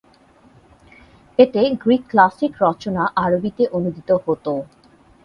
এতে 1.39 1.61
Greek 1.81 2.03
classic 2.09 2.51
রচনা 2.63 3.03
আরবিতে 3.23 3.63
অনূদিত 3.71 4.09
হত। 4.25 4.45